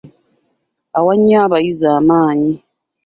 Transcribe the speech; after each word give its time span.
Awa 0.97 1.13
nnyo 1.17 1.37
abayizi 1.45 1.87
amaanyi. 1.99 2.51